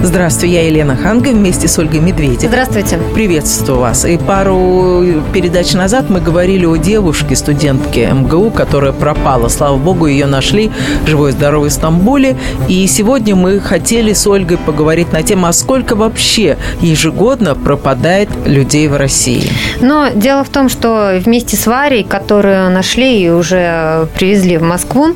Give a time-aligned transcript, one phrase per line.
[0.00, 2.48] Здравствуй, я Елена Ханга вместе с Ольгой Медведевой.
[2.48, 2.98] Здравствуйте.
[3.14, 4.04] Приветствую вас.
[4.04, 5.02] И пару
[5.32, 9.48] передач назад мы говорили о девушке, студентке МГУ, которая пропала.
[9.48, 10.70] Слава богу, ее нашли
[11.04, 12.36] живой и здоровой в Стамбуле.
[12.68, 18.86] И сегодня мы хотели с Ольгой поговорить на тему, а сколько вообще ежегодно пропадает людей
[18.86, 19.50] в России.
[19.80, 25.08] Но дело в том, что вместе с Варей, которую нашли и уже привезли в Москву,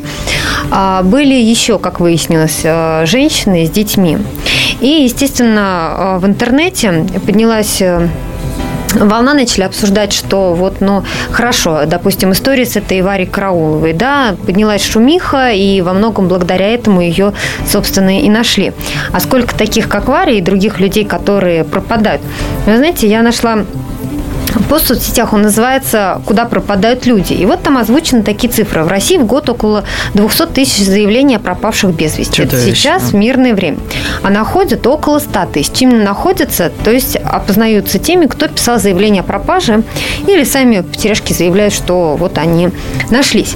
[0.71, 4.19] а, были еще, как выяснилось, а, женщины с детьми.
[4.83, 8.09] И, естественно, в интернете поднялась э,
[8.95, 14.85] волна начали обсуждать, что вот, ну, хорошо, допустим, история с этой Варей Карауловой, да, поднялась
[14.85, 17.33] шумиха, и во многом благодаря этому ее,
[17.65, 18.73] собственно, и нашли.
[19.13, 22.21] А сколько таких, как Варя, и других людей, которые пропадают?
[22.67, 23.65] Вы знаете, я нашла
[24.69, 27.33] пост в соцсетях, он называется «Куда пропадают люди».
[27.33, 28.83] И вот там озвучены такие цифры.
[28.85, 32.43] В России в год около 200 тысяч заявлений о пропавших без вести.
[32.43, 33.79] Это сейчас в мирное время.
[34.23, 35.73] А находят около 100 тысяч.
[35.81, 39.83] Именно находятся, то есть опознаются теми, кто писал заявление о пропаже,
[40.27, 42.71] или сами потеряшки заявляют, что вот они
[43.11, 43.55] нашлись.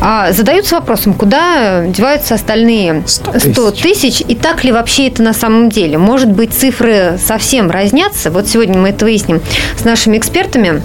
[0.00, 3.52] А задаются вопросом, куда деваются остальные 100 тысяч.
[3.52, 5.98] 100 тысяч, и так ли вообще это на самом деле?
[5.98, 8.30] Может быть, цифры совсем разнятся?
[8.30, 9.40] Вот сегодня мы это выясним
[9.76, 10.82] с нашими экспертами.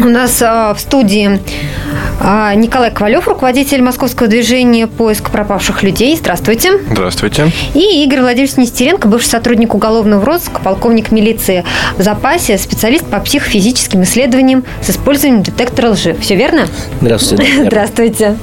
[0.00, 1.40] У нас а, в студии
[2.20, 6.16] а, Николай Ковалев, руководитель московского движения «Поиск пропавших людей».
[6.16, 6.72] Здравствуйте.
[6.90, 7.50] Здравствуйте.
[7.74, 11.64] И Игорь Владимирович Нестеренко, бывший сотрудник уголовного розыска, полковник милиции
[11.98, 16.16] в запасе, специалист по психофизическим исследованиям с использованием детектора лжи.
[16.20, 16.66] Все верно?
[17.00, 17.46] Здравствуйте.
[17.64, 18.36] Здравствуйте.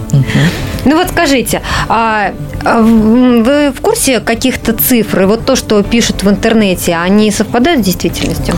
[0.86, 2.34] Ну вот скажите, а,
[2.64, 5.24] а вы в курсе каких-то цифр?
[5.24, 8.56] И вот то, что пишут в интернете, они совпадают с действительностью?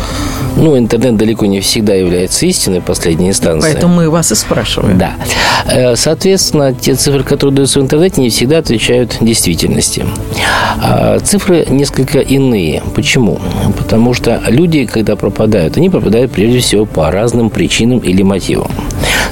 [0.60, 3.72] Ну, интернет далеко не всегда является истиной последней инстанции.
[3.72, 4.98] Поэтому мы вас и спрашиваем.
[4.98, 5.14] Да.
[5.66, 10.06] Э, соответственно, те цифры, которые даются в интернете, не всегда отвечают действительности.
[10.82, 12.84] А цифры несколько иные.
[12.94, 13.40] Почему?
[13.78, 18.72] Потому что люди, когда пропадают, они пропадают прежде всего по разным причинам или мотивам.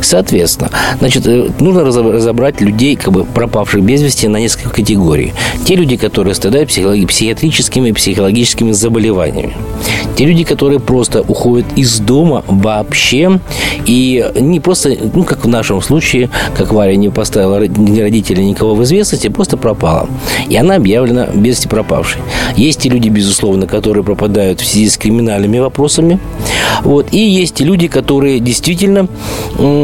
[0.02, 0.70] Соответственно,
[1.00, 5.34] значит, э, нужно разобрать людей, как бы пропавших без вести, на несколько категорий.
[5.66, 9.54] Те люди, которые страдают психиатрическими и психологическими заболеваниями.
[10.16, 13.40] Те люди, которые просто уходят из дома вообще
[13.86, 18.76] и не просто, ну, как в нашем случае, как Варя не поставила ни родителей, никого
[18.76, 20.10] в известности, просто пропала.
[20.50, 22.22] И она объявлена без вести пропавшей.
[22.56, 26.20] Есть и люди, безусловно, которые пропадают в связи с криминальными вопросами.
[26.84, 27.08] Вот.
[27.12, 29.08] И есть и люди, которые действительно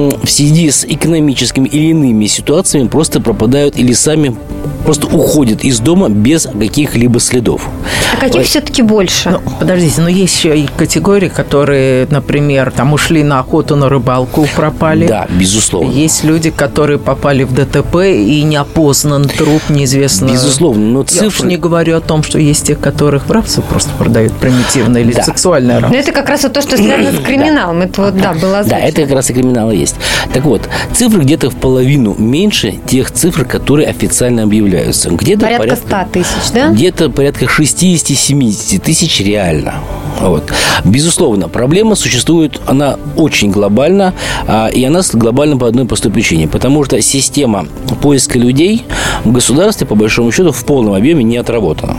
[0.10, 4.36] в связи с экономическими или иными ситуациями просто пропадают или сами
[4.84, 7.68] просто уходят из дома без каких-либо следов.
[8.14, 8.46] А каких вот.
[8.46, 9.30] все-таки больше?
[9.30, 14.48] Ну, подождите, но есть еще и категории, которые, например, там ушли на охоту, на рыбалку,
[14.56, 15.08] пропали.
[15.08, 15.92] Да, безусловно.
[15.92, 20.28] Есть люди, которые попали в ДТП и неопознан труп, неизвестно.
[20.28, 21.26] Безусловно, но цифры...
[21.26, 24.98] Я уж не говорю о том, что есть те, которых в рабство просто продают примитивно
[24.98, 25.24] или да.
[25.24, 25.94] сексуальное рабство.
[25.94, 27.82] Но это как раз то, что связано с криминалом.
[27.82, 28.82] Это вот, да, было озвучено.
[28.82, 29.93] Да, это как раз и криминал есть.
[30.34, 35.10] Так вот, цифры где-то в половину меньше тех цифр, которые официально объявляются.
[35.10, 36.70] Где-то порядка, порядка 100 тысяч, да?
[36.70, 39.76] Где-то порядка 60-70 тысяч реально.
[40.20, 40.52] Вот.
[40.86, 44.14] Безусловно, проблема существует, она очень глобальна,
[44.48, 46.48] а, и она глобальна по одной простой причине.
[46.48, 47.66] Потому что система
[48.02, 48.84] поиска людей
[49.24, 51.98] в государстве, по большому счету, в полном объеме не отработана.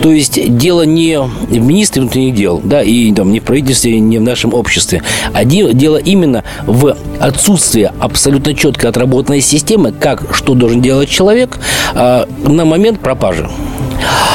[0.00, 4.18] То есть дело не в министре внутренних дел, да, и там, не в правительстве, не
[4.18, 5.02] в нашем обществе,
[5.32, 11.58] а дело именно в отсутствии абсолютно четко отработанной системы, как, что должен делать человек
[11.94, 13.48] а, на момент пропажи.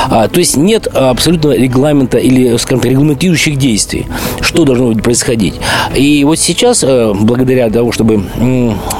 [0.10, 4.08] А, то есть нет абсолютного регламента или, скажем так, регламентирующих действий,
[4.42, 5.56] что должно происходить.
[5.96, 8.24] И вот сейчас, э, благодаря тому, чтобы,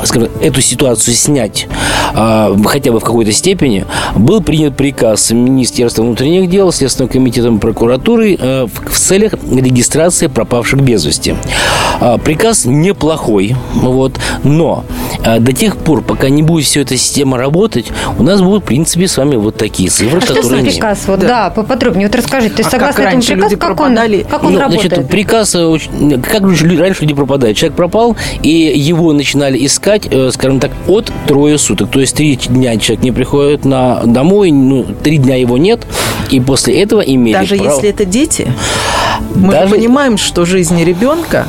[0.06, 1.68] скажем, эту ситуацию снять
[2.14, 3.86] а, хотя бы в какой-то степени,
[4.16, 11.06] был принят приказ Министерства внутренних дел, Следственным комитетом прокуратуры э, в целях регистрации пропавших без
[11.06, 11.36] вести.
[12.00, 14.84] А, приказ неплохой, вот, но
[15.24, 18.68] э, до тех пор, пока не будет вся эта система работать, у нас будут, в
[18.68, 21.04] принципе, с вами вот такие цифры, а которые за приказ?
[21.08, 21.28] Вот, да.
[21.28, 22.08] да, поподробнее.
[22.08, 22.56] Вот расскажите.
[22.56, 23.96] То есть, а согласно этому приказу, как он,
[24.30, 24.94] как он ну, работает?
[24.94, 25.78] Значит, приказ, э,
[26.22, 27.58] как раньше люди пропадают.
[27.58, 31.90] Человек пропал, и его начинали искать, э, скажем так, от трое суток.
[31.92, 35.82] То есть, три дня человек не приходит на домой, ну, три дня его нет,
[36.30, 37.76] и после этого имели Даже право...
[37.76, 38.48] если это дети?
[39.36, 39.76] Мы Даже...
[39.76, 41.46] понимаем, что жизнь ребенка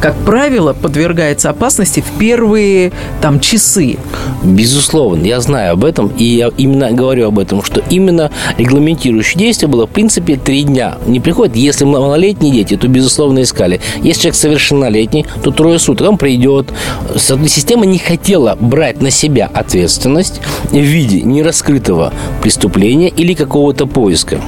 [0.00, 3.96] как правило, подвергается опасности в первые там часы.
[4.42, 9.68] Безусловно, я знаю об этом, и я именно говорю об этом, что именно регламентирующее действие
[9.68, 10.98] было, в принципе, три дня.
[11.06, 13.80] Не приходит, если малолетние дети, то, безусловно, искали.
[14.02, 16.72] Если человек совершеннолетний, то трое суток он придет.
[17.16, 20.40] Система не хотела брать на себя ответственность
[20.70, 22.12] в виде нераскрытого
[22.42, 24.40] преступления или какого-то поиска.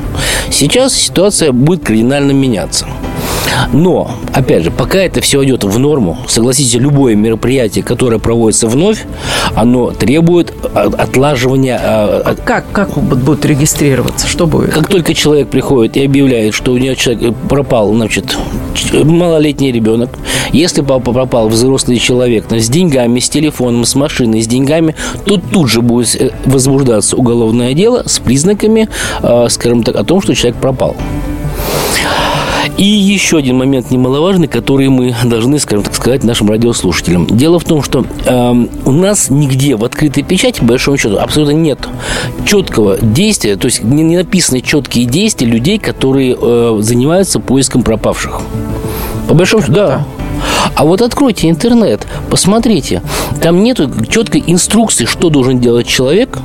[0.50, 2.55] Сейчас ситуация будет кардинально меняться.
[3.72, 9.04] Но, опять же, пока это все идет в норму, согласитесь, любое мероприятие, которое проводится вновь,
[9.54, 11.80] оно требует отлаживания.
[11.82, 14.26] А, а как, как будут регистрироваться?
[14.26, 14.72] Что будет?
[14.72, 18.36] Как только человек приходит и объявляет, что у него человек пропал, значит,
[18.92, 20.10] малолетний ребенок,
[20.52, 24.94] если папа пропал взрослый человек с деньгами, с телефоном, с машиной, с деньгами,
[25.24, 28.88] то тут же будет э, возбуждаться уголовное дело с признаками,
[29.22, 30.96] а, скажем так, о том, что человек пропал.
[32.76, 37.26] И еще один момент немаловажный, который мы должны, скажем так сказать, нашим радиослушателям.
[37.26, 41.52] Дело в том, что э, у нас нигде в открытой печати, по большому счету, абсолютно
[41.52, 41.78] нет
[42.44, 48.42] четкого действия, то есть не, не написаны четкие действия людей, которые э, занимаются поиском пропавших.
[49.26, 50.04] По большому счету, да.
[50.74, 53.02] А вот откройте интернет, посмотрите.
[53.40, 56.38] Там нету четкой инструкции, что должен делать человек,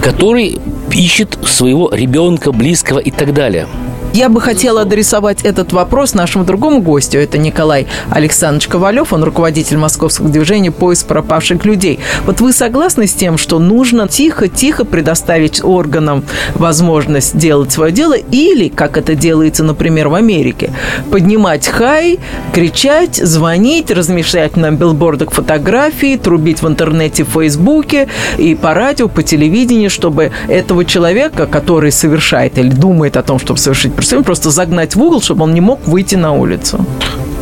[0.00, 0.58] который
[0.92, 3.66] ищет своего ребенка, близкого и так далее.
[4.12, 7.18] Я бы хотела адресовать этот вопрос нашему другому гостю.
[7.20, 12.00] Это Николай Александрович Ковалев, он руководитель московского движения «Поиск пропавших людей».
[12.26, 16.24] Вот вы согласны с тем, что нужно тихо-тихо предоставить органам
[16.56, 20.72] возможность делать свое дело или, как это делается, например, в Америке,
[21.12, 22.18] поднимать хай,
[22.52, 28.08] кричать, звонить, размещать на билбордах фотографии, трубить в интернете, в Фейсбуке
[28.38, 33.60] и по радио, по телевидению, чтобы этого человека, который совершает или думает о том, чтобы
[33.60, 36.84] совершить преступление, просто загнать в угол, чтобы он не мог выйти на улицу?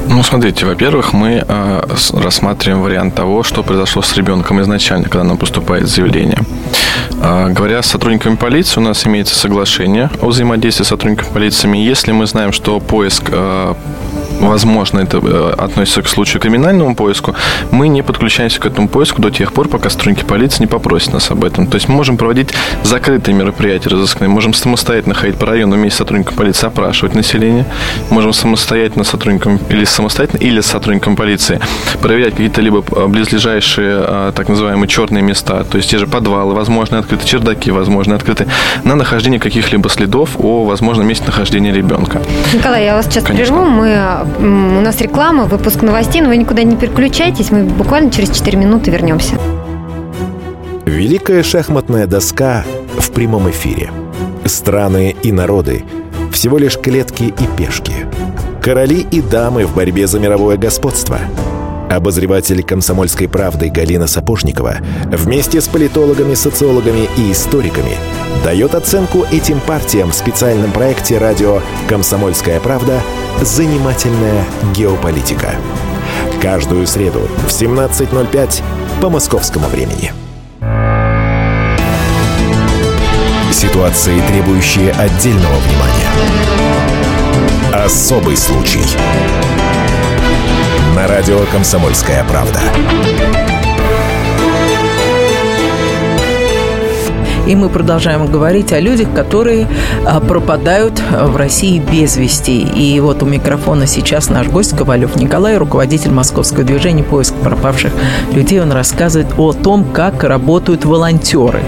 [0.09, 1.83] Ну, смотрите, во-первых, мы э,
[2.15, 6.39] рассматриваем вариант того, что произошло с ребенком изначально, когда нам поступает заявление.
[7.23, 11.77] Э, говоря с сотрудниками полиции, у нас имеется соглашение о взаимодействии с сотрудниками полиции.
[11.77, 13.75] Если мы знаем, что поиск э,
[14.41, 17.35] возможно, это э, относится к случаю криминальному поиску,
[17.71, 21.31] мы не подключаемся к этому поиску до тех пор, пока сотрудники полиции не попросят нас
[21.31, 21.67] об этом.
[21.67, 22.51] То есть мы можем проводить
[22.83, 27.67] закрытые мероприятия разыскные, можем самостоятельно ходить по району вместе с сотрудником полиции, опрашивать население,
[28.11, 31.61] можем самостоятельно сотрудникам или самостоятельно, или с сотрудником полиции
[32.01, 36.55] проверять какие-то либо э, близлежащие э, так называемые черные места, то есть те же подвалы,
[36.55, 38.47] возможно, открыты чердаки, возможно, открыты
[38.85, 42.21] на нахождение каких-либо следов о возможном месте нахождения ребенка.
[42.53, 43.55] Николай, я вас сейчас Конечно.
[43.57, 43.71] прерву.
[43.71, 47.51] Мы у нас реклама, выпуск новостей, но вы никуда не переключайтесь.
[47.51, 49.35] Мы буквально через 4 минуты вернемся.
[50.85, 52.65] Великая шахматная доска
[52.99, 53.91] в прямом эфире.
[54.45, 55.85] Страны и народы–
[56.33, 57.93] всего лишь клетки и пешки.
[58.63, 61.19] Короли и дамы в борьбе за мировое господство–
[61.91, 64.77] Обозреватель «Комсомольской правды» Галина Сапожникова
[65.07, 67.97] вместе с политологами, социологами и историками
[68.45, 73.01] дает оценку этим партиям в специальном проекте радио «Комсомольская правда.
[73.41, 74.45] Занимательная
[74.75, 75.55] геополитика».
[76.43, 78.63] Каждую среду в 17.05
[79.01, 80.13] по московскому времени.
[83.51, 86.09] Ситуации, требующие отдельного внимания.
[87.73, 88.85] Особый случай
[90.99, 92.59] на радио «Комсомольская правда».
[97.47, 99.69] И мы продолжаем говорить о людях, которые
[100.05, 102.63] а, пропадают в России без вести.
[102.63, 107.93] И вот у микрофона сейчас наш гость Ковалев Николай, руководитель московского движения «Поиск пропавших
[108.33, 108.61] людей».
[108.61, 111.63] Он рассказывает о том, как работают волонтеры.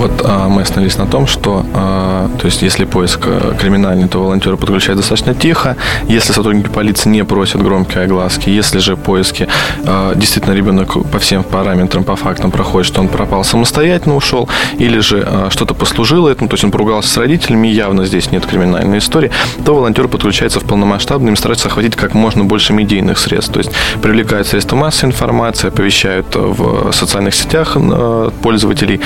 [0.00, 4.22] Вот а, мы остановились на том, что, а, то есть, если поиск э, криминальный, то
[4.22, 5.76] волонтеры подключают достаточно тихо.
[6.08, 9.46] Если сотрудники полиции не просят громкие огласки, если же поиски
[9.84, 15.00] а, действительно ребенок по всем параметрам, по фактам проходит, что он пропал самостоятельно, ушел, или
[15.00, 19.00] же а, что-то послужило этому, то есть он поругался с родителями, явно здесь нет криминальной
[19.00, 19.30] истории,
[19.66, 23.52] то волонтеры подключаются в полномасштабный, им стараются охватить как можно больше медийных средств.
[23.52, 29.02] То есть привлекают средства массовой информации, оповещают в социальных сетях э, пользователей,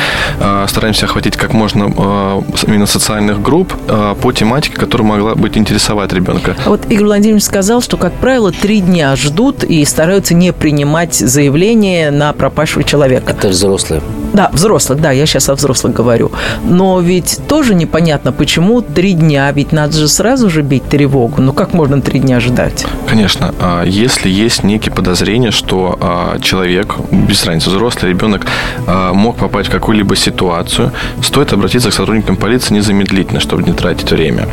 [0.68, 5.56] стараются стараемся охватить как можно э, именно социальных групп э, по тематике, которая могла быть
[5.56, 6.56] интересовать ребенка.
[6.62, 11.14] А вот Игорь Владимирович сказал, что, как правило, три дня ждут и стараются не принимать
[11.14, 13.32] заявление на пропавшего человека.
[13.32, 14.02] Это взрослые.
[14.34, 16.32] Да, взрослых, да, я сейчас о взрослых говорю.
[16.64, 21.40] Но ведь тоже непонятно, почему три дня, ведь надо же сразу же бить тревогу.
[21.40, 22.84] Ну как можно три дня ждать?
[23.08, 28.44] Конечно, а, если есть некие подозрения, что а, человек, без разницы, взрослый, ребенок,
[28.86, 30.73] а, мог попасть в какую-либо ситуацию,
[31.22, 34.48] стоит обратиться к сотрудникам полиции незамедлительно, чтобы не тратить время.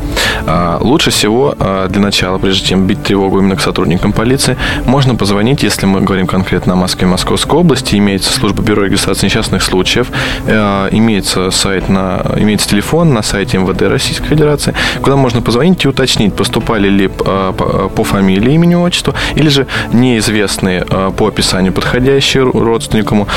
[0.79, 1.55] Лучше всего
[1.89, 6.27] для начала, прежде чем бить тревогу именно к сотрудникам полиции, можно позвонить, если мы говорим
[6.27, 10.07] конкретно о Москве и Московской области, имеется служба бюро регистрации несчастных случаев,
[10.47, 16.33] имеется сайт на, имеется телефон на сайте МВД Российской Федерации, куда можно позвонить и уточнить,
[16.33, 20.85] поступали ли по фамилии, имени, отчеству, или же неизвестные
[21.17, 23.27] по описанию подходящие родственникам,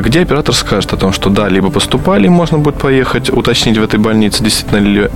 [0.00, 3.98] где оператор скажет о том, что да, либо поступали, можно будет поехать, уточнить в этой
[3.98, 5.10] больнице, действительно ли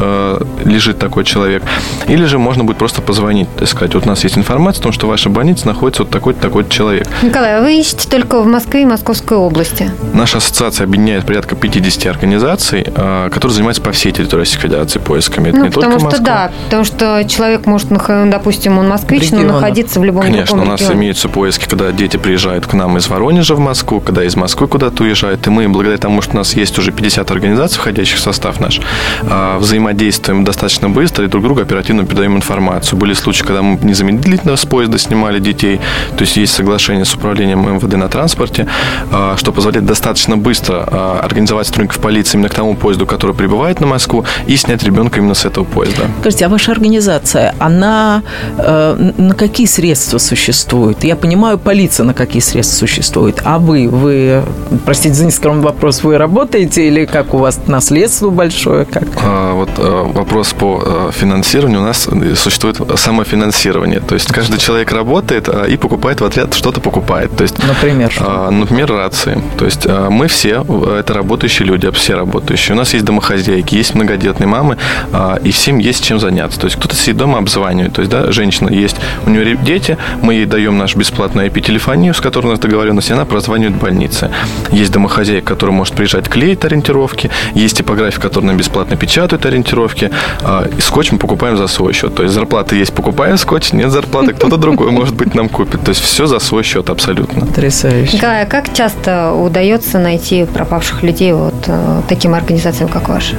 [0.64, 1.62] лежит такой человек,
[2.06, 4.92] или же можно будет просто позвонить, и сказать, вот у нас есть информация о том,
[4.92, 7.06] что в вашей больнице находится вот такой-то такой человек.
[7.22, 9.90] Николай, а вы ищете только в Москве и Московской области?
[10.12, 15.48] Наша ассоциация объединяет порядка 50 организаций, которые занимаются по всей территории Российской Федерации поисками.
[15.48, 16.24] Это ну, не потому только что Москва.
[16.24, 20.80] да, потому что человек может, допустим, он москвич, но находиться в любом Конечно, у нас
[20.80, 21.00] регионе.
[21.00, 25.02] имеются поиски, когда дети приезжают к нам из Воронежа в Москву, когда из Москвы куда-то
[25.02, 28.58] уезжают, и мы, благодаря тому, что у нас есть уже 50 организаций, входящих в состав
[28.60, 28.80] наш,
[29.22, 32.98] а, взаимодействуем достаточно быстро и друг другу оперативно передаем информацию.
[32.98, 35.80] Были случаи, когда мы незамедлительно с поезда снимали детей,
[36.16, 38.66] то есть есть соглашение с управлением МВД на транспорте,
[39.12, 43.80] а, что позволяет достаточно быстро а, организовать сотрудников полиции именно к тому поезду, который прибывает
[43.80, 46.02] на Москву, и снять ребенка именно с этого поезда.
[46.20, 48.22] Скажите, а ваша организация, она
[48.58, 51.04] э, на какие средства существует?
[51.04, 53.40] Я понимаю, полиция на какие средства существует.
[53.44, 54.42] А вы, вы,
[54.84, 58.84] простите за нескромный вопрос, вы работаете или как у вас наследство большое?
[58.84, 59.04] Как?
[59.22, 61.80] А, вот а, вопрос по а, финансированию.
[61.80, 64.00] У нас существует самофинансирование.
[64.00, 67.36] То есть каждый человек работает а, и покупает в ответ что-то покупает.
[67.36, 69.40] То есть, например, а, например, рации.
[69.56, 70.64] То есть а, мы все,
[70.98, 72.74] это работающие люди, все работающие.
[72.74, 74.78] У нас есть домохозяйки, есть многодетные мамы,
[75.12, 76.58] а, и всем есть чем заняться.
[76.58, 77.92] То есть кто-то сидит дома, обзванивает.
[77.92, 82.20] То есть, да, женщина есть, у нее дети, мы ей даем нашу бесплатную IP-телефонию, с
[82.20, 84.30] которой у нас договоренность, и она прозванивает в больнице.
[84.70, 90.10] Есть домохозяйка, которая может приезжать клеить ориентировки, есть типография, которая нам бесплатно печатает ориентировки,
[90.42, 92.14] а, и скотч мы покупаем за свой счет.
[92.14, 95.82] То есть зарплаты есть, покупаем скотч, нет зарплаты, кто-то другой, может быть, нам купит.
[95.84, 97.46] То есть все за свой счет абсолютно.
[97.46, 98.16] Потрясающе.
[98.16, 103.36] Николай, а как часто удается найти пропавших людей вот э, таким организациям, как ваша?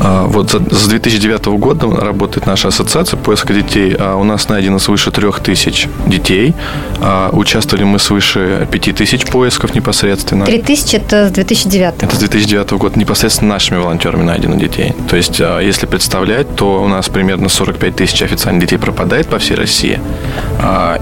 [0.00, 3.94] А, вот с 2009 года работает наша ассоциация поиска детей.
[3.98, 6.54] А у нас найдено свыше трех тысяч детей.
[7.00, 10.46] А, участвовали мы свыше пяти тысяч поисков непосредственно.
[10.46, 14.94] Три тысячи– это с 2009 Это с 2009 года непосредственно нашими волонтерами найдено детей.
[15.08, 19.54] То есть, если представлять, то у нас примерно 45 тысяч официальных детей пропадает по всей
[19.54, 20.00] России.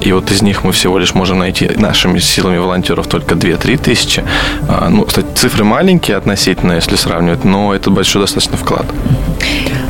[0.00, 4.24] И вот из них мы всего лишь можем найти нашими силами волонтеров только 2-3 тысячи.
[4.88, 8.87] Ну, кстати, цифры маленькие относительно, если сравнивать, но это большой достаточно вклад.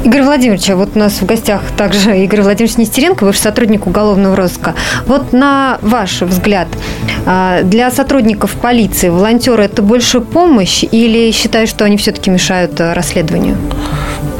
[0.05, 4.37] Игорь Владимирович, а вот у нас в гостях также Игорь Владимирович Нестеренко, высший сотрудник уголовного
[4.37, 4.75] розыска.
[5.07, 6.69] Вот на ваш взгляд,
[7.26, 12.95] а, для сотрудников полиции волонтеры это больше помощь или считают, что они все-таки мешают а,
[12.95, 13.57] расследованию?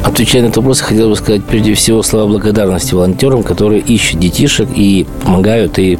[0.03, 4.69] Отвечая на этот вопрос, хотел бы сказать прежде всего слова благодарности волонтерам, которые ищут детишек
[4.75, 5.99] и помогают, и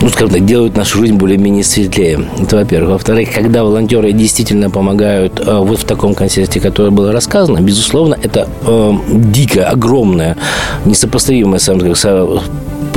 [0.00, 2.20] ну, скажем так, делают нашу жизнь более-менее светлее.
[2.40, 2.92] Это во-первых.
[2.92, 8.48] Во-вторых, когда волонтеры действительно помогают э, вот в таком контексте, который было рассказано, безусловно, это
[8.66, 10.36] э, дикая, огромная,
[10.84, 11.80] несопоставимая, сам,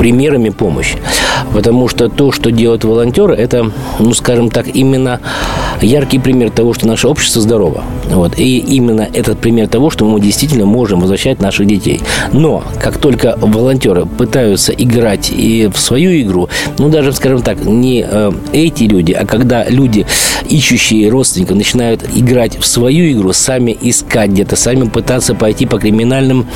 [0.02, 0.98] примерами помощи.
[1.54, 5.20] Потому что то, что делают волонтеры, это, ну, скажем так, именно
[5.80, 7.84] яркий пример того, что наше общество здорово.
[8.10, 8.36] Вот.
[8.36, 12.00] И именно этот пример того, что мы действительно можем возвращать наших детей.
[12.32, 18.04] Но как только волонтеры пытаются играть и в свою игру, ну, даже, скажем так, не
[18.04, 20.04] э, эти люди, а когда люди,
[20.48, 26.48] ищущие родственников, начинают играть в свою игру, сами искать где-то, сами пытаться пойти по криминальным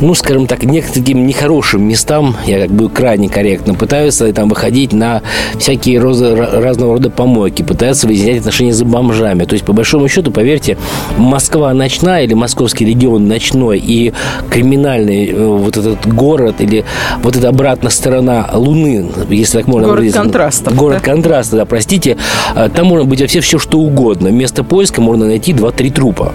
[0.00, 5.22] ну, скажем так, некоторым нехорошим местам, я как бы крайне корректно пытаются там выходить на
[5.58, 9.44] всякие розы, разного рода помойки, пытаются выяснять отношения с бомжами.
[9.44, 10.76] То есть, по большому счету, поверьте,
[11.16, 14.12] Москва ночная или московский регион ночной и
[14.50, 16.84] криминальный э, вот этот город или
[17.22, 20.16] вот эта обратная сторона Луны, если так можно Город выразить.
[20.16, 20.70] контраста.
[20.72, 21.12] Город да?
[21.12, 22.16] контраста, да, простите.
[22.54, 24.28] Э, там можно быть вообще все, что угодно.
[24.28, 26.34] Место поиска можно найти 2-3 трупа.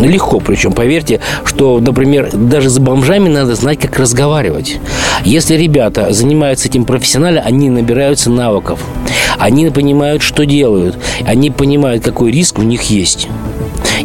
[0.00, 4.78] Легко, причем, поверьте, что, например, даже с бомжами надо знать, как разговаривать.
[5.24, 8.80] Если ребята занимаются этим профессионально, они набираются навыков.
[9.38, 10.98] Они понимают, что делают.
[11.26, 13.28] Они понимают, какой риск у них есть.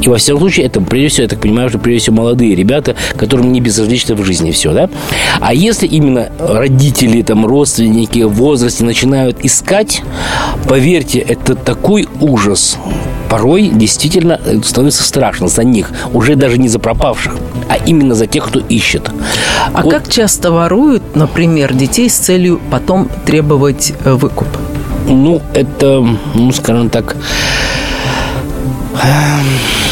[0.01, 2.95] И во всяком случае, это прежде всего, я так понимаю, что прежде всего молодые ребята,
[3.17, 4.89] которым не безразлично в жизни все, да?
[5.39, 10.03] А если именно родители, там, родственники в возрасте начинают искать,
[10.67, 12.77] поверьте, это такой ужас.
[13.35, 17.35] Порой действительно становится страшно за них, уже даже не за пропавших,
[17.67, 19.11] а именно за тех, кто ищет.
[19.73, 19.91] А вот.
[19.91, 24.47] как часто воруют, например, детей с целью потом требовать э, выкуп?
[25.09, 27.17] Ну, это, ну, скажем так,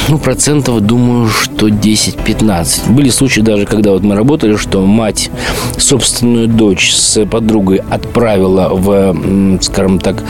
[0.09, 2.91] ну, процентов, думаю, что 10-15.
[2.91, 5.31] Были случаи даже, когда вот мы работали, что мать
[5.77, 10.21] собственную дочь с подругой отправила в, скажем так,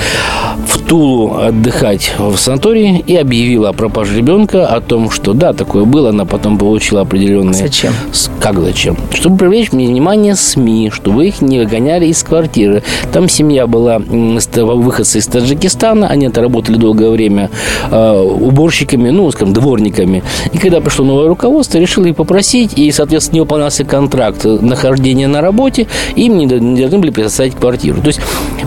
[0.67, 5.85] в Тулу отдыхать в санатории и объявила о пропаже ребенка, о том, что да, такое
[5.85, 7.55] было, она потом получила определенные...
[7.55, 7.93] Зачем?
[8.39, 8.95] Как зачем?
[9.11, 12.83] Чтобы привлечь внимание СМИ, чтобы их не выгоняли из квартиры.
[13.11, 17.49] Там семья была выходцы из Таджикистана, они это работали долгое время
[17.89, 20.21] э, уборщиками, ну, скажем, дворниками.
[20.51, 25.41] И когда пришло новое руководство, решили их попросить, и, соответственно, не выполнялся контракт нахождения на
[25.41, 27.99] работе, им не, не должны были предоставить квартиру.
[27.99, 28.19] То есть,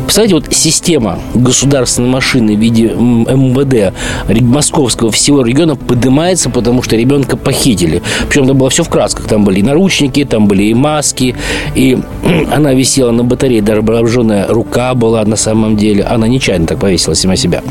[0.07, 3.93] представляете, вот система государственной машины в виде МВД
[4.41, 8.03] московского всего региона поднимается, потому что ребенка похитили.
[8.29, 9.27] Причем это было все в красках.
[9.27, 11.35] Там были и наручники, там были и маски,
[11.75, 11.99] и
[12.57, 16.05] она висела на батарее, даже обожженная рука была на самом деле.
[16.05, 17.63] Она нечаянно так повесилась на себя.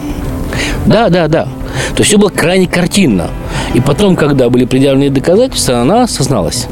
[0.86, 1.48] Да, да, да.
[1.96, 3.29] То есть все было крайне картинно.
[3.74, 6.67] И потом, когда были предъявлены доказательства, она осозналась.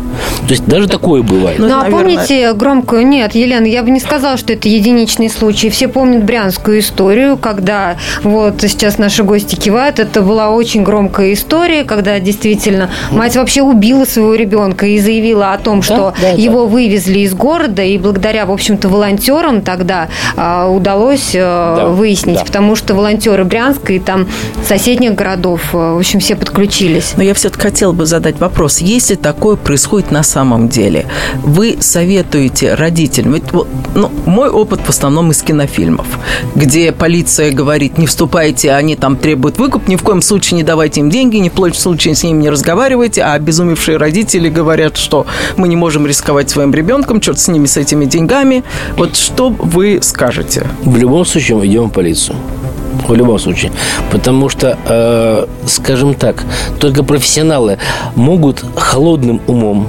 [0.48, 1.60] То есть даже такое бывает.
[1.60, 3.07] Ну, а помните громкую?
[3.07, 5.69] Нет, Елена, я бы не сказала, что это единичный случай.
[5.69, 10.00] Все помнят брянскую историю, когда вот сейчас наши гости кивают.
[10.00, 15.57] Это была очень громкая история, когда действительно мать вообще убила своего ребенка и заявила о
[15.57, 16.69] том, что да, да, его да.
[16.72, 22.45] вывезли из города, и благодаря, в общем-то, волонтерам тогда а, удалось а, да, выяснить, да.
[22.45, 24.27] потому что волонтеры Брянска и там
[24.93, 27.13] соседних городов, а, в общем, все подключились.
[27.17, 28.77] Но я все-таки хотела бы задать вопрос.
[28.77, 31.07] Если такое происходит на самом деле?
[31.41, 33.45] Вы советуете родителям, ведь,
[33.95, 36.05] ну, мой опыт в основном из кинофильмов,
[36.53, 41.00] где полиция говорит, не вступайте, они там требуют выкуп, ни в коем случае не давайте
[41.00, 45.25] им деньги, ни в коем случае с ними не разговаривайте, а обезумевшие родители говорят, что
[45.57, 48.63] мы не можем рисковать своим ребенком, черт с ними, с этими деньгами.
[48.95, 50.67] Вот что вы скажете?
[50.83, 52.35] В любом случае мы идем в полицию.
[53.07, 53.72] В любом случае.
[54.12, 56.43] Потому что, э, скажем так,
[56.79, 57.77] только профессионалы
[58.15, 59.88] могут холодным умом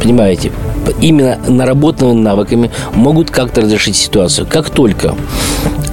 [0.00, 0.52] понимаете,
[1.00, 4.46] именно наработанными навыками могут как-то разрешить ситуацию.
[4.48, 5.14] Как только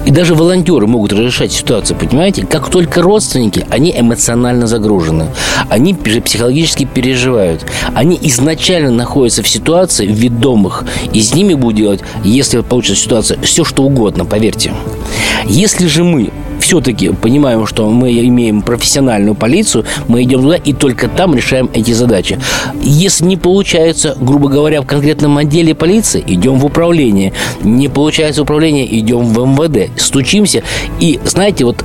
[0.06, 2.46] и даже волонтеры могут разрешать ситуацию, понимаете?
[2.46, 5.26] Как только родственники, они эмоционально загружены.
[5.68, 7.66] Они психологически переживают.
[7.92, 10.84] Они изначально находятся в ситуации ведомых.
[11.12, 14.72] И с ними будут делать, если получится ситуация, все что угодно, поверьте.
[15.44, 16.30] Если же мы
[16.66, 21.92] все-таки понимаем, что мы имеем профессиональную полицию, мы идем туда и только там решаем эти
[21.92, 22.40] задачи.
[22.82, 27.32] Если не получается, грубо говоря, в конкретном отделе полиции, идем в управление.
[27.62, 29.92] Не получается управление, идем в МВД.
[29.96, 30.64] Стучимся.
[30.98, 31.84] И, знаете, вот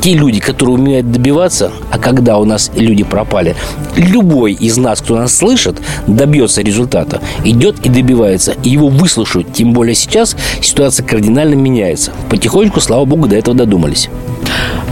[0.00, 3.56] те люди, которые умеют добиваться, а когда у нас люди пропали,
[3.96, 8.54] любой из нас, кто нас слышит, добьется результата, идет и добивается.
[8.62, 9.52] И его выслушают.
[9.52, 12.12] Тем более сейчас ситуация кардинально меняется.
[12.30, 14.08] Потихоньку, слава богу, до этого додумались.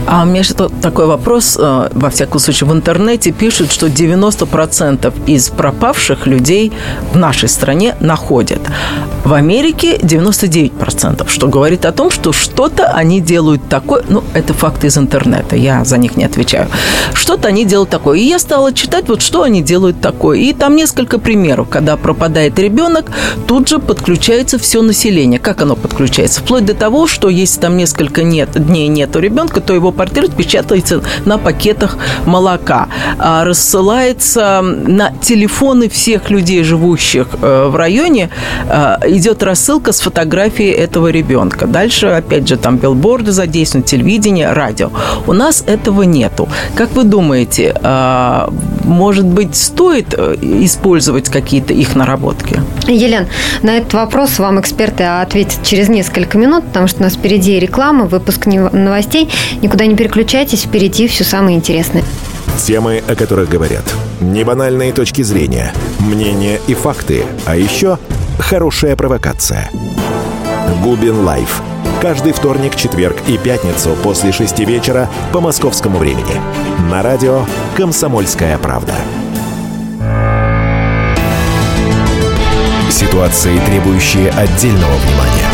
[0.07, 5.13] А у меня что такой вопрос, э, во всяком случае, в интернете пишут, что 90%
[5.25, 6.71] из пропавших людей
[7.11, 8.61] в нашей стране находят.
[9.25, 14.87] В Америке 99%, что говорит о том, что что-то они делают такое, ну, это факты
[14.87, 16.69] из интернета, я за них не отвечаю.
[17.13, 18.19] Что-то они делают такое.
[18.19, 20.39] И я стала читать, вот что они делают такое.
[20.39, 21.67] И там несколько примеров.
[21.67, 23.11] Когда пропадает ребенок,
[23.45, 25.39] тут же подключается все население.
[25.39, 26.39] Как оно подключается?
[26.39, 31.01] Вплоть до того, что если там несколько нет, дней нету ребенка, то его портрет печатается
[31.25, 38.29] на пакетах молока, а рассылается на телефоны всех людей, живущих э, в районе,
[38.69, 41.65] э, идет рассылка с фотографией этого ребенка.
[41.67, 44.91] Дальше, опять же, там билборды задействуют, телевидение, радио.
[45.25, 46.47] У нас этого нету.
[46.75, 48.47] Как вы думаете, э,
[48.83, 52.61] может быть, стоит использовать какие-то их наработки?
[52.87, 53.27] Елен,
[53.63, 58.05] на этот вопрос вам эксперты ответят через несколько минут, потому что у нас впереди реклама,
[58.05, 59.29] выпуск новостей.
[59.61, 62.03] Никуда не переключайтесь, впереди все самое интересное.
[62.65, 63.83] Темы, о которых говорят.
[64.21, 67.23] Небанальные точки зрения, мнения и факты.
[67.45, 67.97] А еще
[68.39, 69.69] хорошая провокация.
[70.83, 71.61] Губин Live.
[72.01, 76.41] Каждый вторник, четверг и пятницу после шести вечера по московскому времени.
[76.91, 77.45] На радио
[77.75, 78.93] «Комсомольская правда».
[82.91, 85.47] Ситуации, требующие отдельного внимания.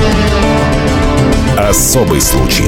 [1.58, 2.68] Особый случай.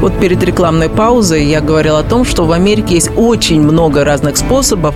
[0.00, 4.38] Вот перед рекламной паузой я говорила о том, что в Америке есть очень много разных
[4.38, 4.94] способов,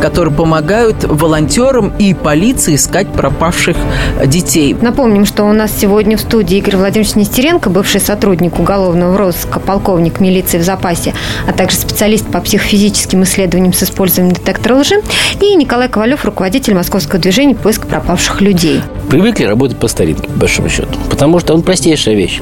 [0.00, 3.76] которые помогают волонтерам и полиции искать пропавших
[4.24, 4.74] детей.
[4.80, 10.20] Напомним, что у нас сегодня в студии Игорь Владимирович Нестеренко, бывший сотрудник уголовного розыска, полковник
[10.20, 11.12] милиции в запасе,
[11.46, 15.02] а также специалист по психофизическим исследованиям с использованием детектора лжи,
[15.40, 18.80] и Николай Ковалев, руководитель московского движения «Поиск пропавших людей».
[19.10, 20.88] Привыкли работать по старинке, по большому счету.
[21.10, 22.40] Потому что он простейшая вещь.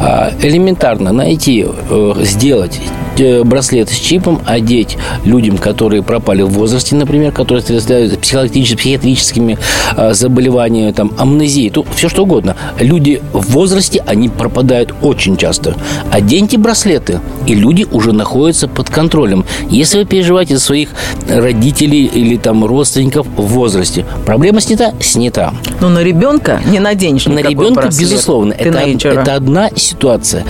[0.00, 2.80] А, элементарно найти найти, э, сделать
[3.18, 9.58] э, браслет с чипом, одеть людям, которые пропали в возрасте, например, которые страдают психиатрическими
[9.96, 12.56] э, заболеваниями, там, амнезией, то все что угодно.
[12.78, 15.74] Люди в возрасте, они пропадают очень часто.
[16.10, 19.44] Оденьте браслеты, и люди уже находятся под контролем.
[19.70, 20.90] Если вы переживаете за своих
[21.28, 24.92] родителей или там родственников в возрасте, проблема снята?
[25.00, 25.54] Снята.
[25.80, 28.00] Но на ребенка не наденешь На ребенка, браслет.
[28.00, 28.52] безусловно.
[28.52, 30.44] Это, это одна ситуация.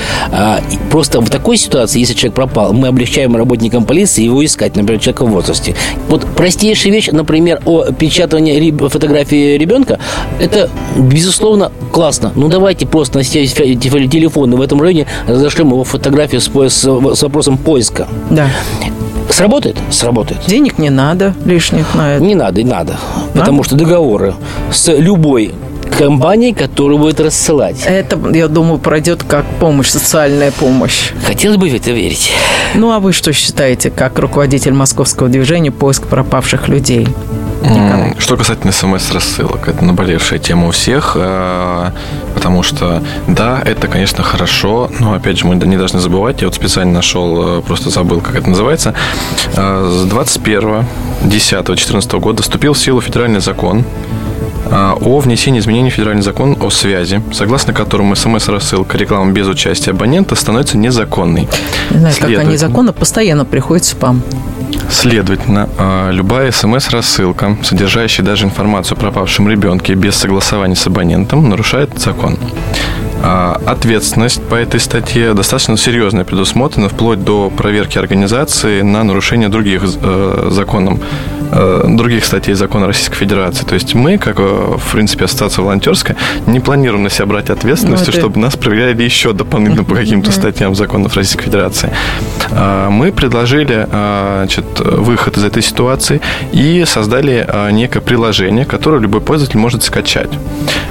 [0.90, 5.24] Просто в такой ситуации, если человек пропал, мы облегчаем работникам полиции его искать, например, человека
[5.24, 5.74] в возрасте.
[6.08, 9.98] Вот простейшая вещь, например, о печатании фотографии ребенка,
[10.40, 12.32] это, безусловно, классно.
[12.34, 17.58] Ну, давайте просто на телефоны в этом районе разошлем его фотографию с, с, с вопросом
[17.58, 18.08] поиска.
[18.30, 18.50] Да.
[19.30, 19.76] Сработает?
[19.90, 20.40] Сработает.
[20.46, 22.24] Денег не надо лишних на это.
[22.24, 22.92] Не надо, и надо.
[22.92, 23.38] надо.
[23.40, 24.34] Потому что договоры
[24.72, 25.52] с любой
[25.88, 27.82] компании, которая будет рассылать.
[27.86, 31.12] Это, я думаю, пройдет как помощь, социальная помощь.
[31.26, 32.30] Хотелось бы в это верить.
[32.74, 37.08] Ну, а вы что считаете, как руководитель московского движения «Поиск пропавших людей»?
[37.70, 38.14] Николай.
[38.18, 41.90] Что касательно смс-рассылок, это наболевшая тема у всех, э,
[42.34, 46.54] потому что, да, это, конечно, хорошо, но, опять же, мы не должны забывать, я вот
[46.54, 48.94] специально нашел, э, просто забыл, как это называется,
[49.54, 50.84] э, с 21
[51.22, 53.84] 10 14 года вступил в силу федеральный закон
[54.70, 60.34] о внесении изменений в федеральный закон о связи, согласно которому смс-рассылка реклама без участия абонента
[60.34, 61.48] становится незаконной.
[61.90, 64.22] Не знаю, как они законно, постоянно приходит спам.
[64.90, 71.98] Следовательно, а, любая смс-рассылка, содержащая даже информацию о пропавшем ребенке без согласования с абонентом, нарушает
[71.98, 72.38] закон.
[73.22, 79.82] А, ответственность по этой статье достаточно серьезная предусмотрена, вплоть до проверки организации на нарушение других
[79.84, 81.00] э, законом
[81.50, 83.64] Э, других статей закона Российской Федерации.
[83.64, 88.06] То есть мы, как, э, в принципе, ассоциация волонтерская, не планируем на себя брать ответственность,
[88.06, 88.20] ну, это...
[88.20, 91.90] чтобы нас проверяли еще дополнительно по каким-то статьям законов Российской Федерации.
[92.50, 96.20] А, мы предложили а, значит, выход из этой ситуации
[96.52, 100.30] и создали некое приложение, которое любой пользователь может скачать.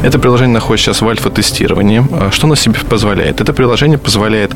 [0.02, 2.04] Это приложение находится сейчас в альфа-тестировании.
[2.32, 3.42] Что оно себе позволяет?
[3.42, 4.52] Это приложение позволяет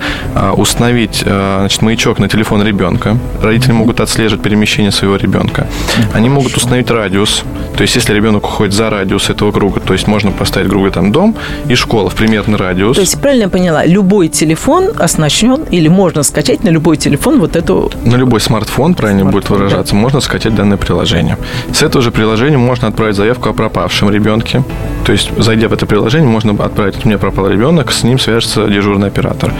[0.57, 3.17] установить значит, маячок на телефон ребенка.
[3.41, 5.67] Родители могут отслеживать перемещение своего ребенка.
[6.13, 7.43] Они могут установить радиус.
[7.75, 11.11] То есть, если ребенок уходит за радиус этого круга, то есть можно поставить, грубо там,
[11.11, 11.35] дом
[11.67, 12.95] и школа в примерный радиус.
[12.95, 17.55] То есть, правильно я поняла, любой телефон оснащен или можно скачать на любой телефон вот
[17.55, 17.91] эту...
[18.05, 19.99] На любой смартфон, правильно смартфон, будет выражаться, да.
[19.99, 21.37] можно скачать данное приложение.
[21.73, 24.63] С этого же приложения можно отправить заявку о пропавшем ребенке.
[25.05, 28.67] То есть, зайдя в это приложение, можно отправить, у меня пропал ребенок, с ним свяжется
[28.67, 29.53] дежурный оператор.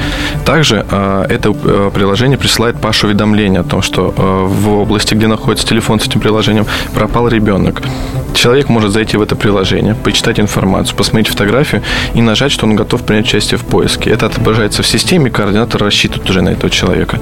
[0.46, 5.28] Также э, это э, приложение присылает Пашу уведомление о том, что э, в области, где
[5.28, 7.82] находится телефон с этим приложением, пропал ребенок.
[8.34, 13.04] Человек может зайти в это приложение, почитать информацию, посмотреть фотографию и нажать, что он готов
[13.04, 14.10] принять участие в поиске.
[14.10, 17.20] Это отображается в системе, координатор рассчитывает уже на этого человека.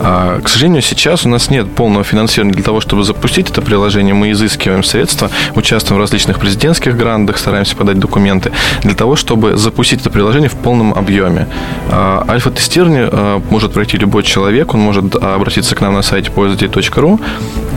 [0.00, 4.14] А, к сожалению, сейчас у нас нет полного финансирования для того, чтобы запустить это приложение.
[4.14, 10.00] Мы изыскиваем средства, участвуем в различных президентских грантах, стараемся подать документы для того, чтобы запустить
[10.00, 11.46] это приложение в полном объеме.
[11.90, 17.20] А, альфа-тестирование а, может пройти любой человек, он может обратиться к нам на сайте пользователь.ру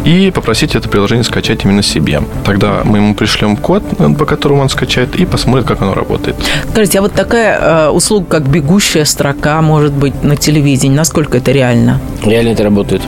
[0.06, 2.22] и попросить это приложение скачать именно себе.
[2.44, 3.84] Тогда мы ему пришлем код,
[4.18, 6.36] по которому он скачает, и посмотрит, как оно работает.
[6.72, 11.52] Скажите, а вот такая э, услуга, как бегущая строка, может быть на телевидении, насколько это
[11.52, 12.00] реально?
[12.24, 13.02] Реально это работает.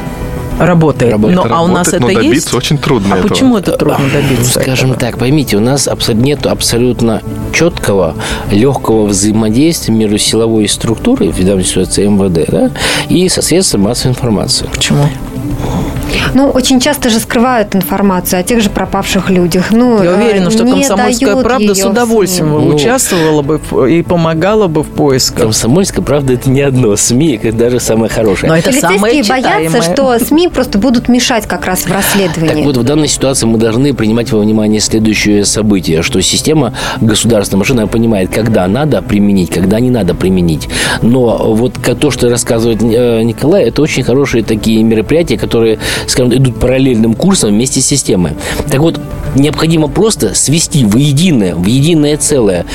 [0.59, 1.11] Работает.
[1.11, 1.35] работает.
[1.37, 2.53] Но, это а у нас но это добиться есть?
[2.53, 3.15] очень трудно.
[3.15, 3.29] А этого.
[3.29, 4.59] почему это трудно добиться?
[4.59, 4.99] Ну, скажем этого?
[4.99, 7.21] так, поймите, у нас нет абсолютно
[7.53, 8.15] четкого,
[8.51, 12.71] легкого взаимодействия между силовой структурой, в данной ситуации МВД, да,
[13.09, 14.67] и со средством массовой информации.
[14.71, 15.09] Почему?
[16.33, 19.71] Ну, очень часто же скрывают информацию о тех же пропавших людях.
[19.71, 24.87] Ну, Я уверена, что «Комсомольская правда» с удовольствием ну, участвовала бы и помогала бы в
[24.87, 25.43] поисках.
[25.43, 28.51] «Комсомольская правда»– это не одно СМИ, это даже самое хорошее.
[28.51, 32.55] Но это самое боятся, что СМИ просто будут мешать как раз в расследовании.
[32.55, 37.59] Так вот, в данной ситуации мы должны принимать во внимание следующее событие, что система государственная
[37.59, 40.67] машина понимает, когда надо применить, когда не надо применить.
[41.01, 46.59] Но вот то, что рассказывает э, Николай, это очень хорошие такие мероприятия, которые скажем, идут
[46.59, 48.33] параллельным курсом вместе с системой.
[48.69, 48.99] Так вот,
[49.35, 52.65] необходимо просто свести в единое, в единое целое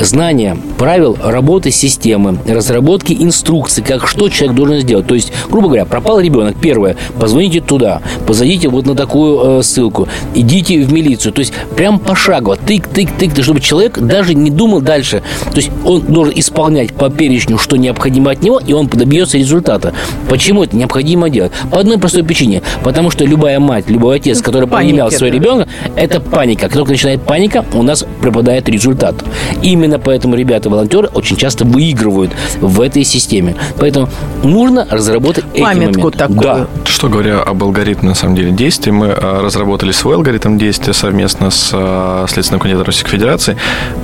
[0.00, 5.06] знание правил работы системы, разработки инструкций, как что человек должен сделать.
[5.06, 6.56] То есть, грубо говоря, пропал ребенок.
[6.60, 11.32] Первое, позвоните туда, позовите вот на такую э, ссылку, идите в милицию.
[11.32, 15.22] То есть, прям пошагово, тык-тык-тык, чтобы человек даже не думал дальше.
[15.50, 19.94] То есть, он должен исполнять по перечню, что необходимо от него, и он добьется результата.
[20.28, 21.52] Почему это необходимо делать?
[21.70, 22.62] По одной простой причине.
[22.82, 26.62] Потому что любая мать, любой отец, который поимел своего ребенка, это паника.
[26.62, 29.14] Как только начинает паника, у нас пропадает результат.
[29.62, 33.56] Именно поэтому ребята-волонтеры очень часто выигрывают в этой системе.
[33.78, 34.08] Поэтому
[34.42, 36.40] нужно разработать Памятку эти такую.
[36.40, 36.66] Да.
[36.84, 41.50] Что говоря об алгоритме, на самом деле, действий, мы а, разработали свой алгоритм действия совместно
[41.50, 43.56] с а, Следственным комитетом Российской Федерации.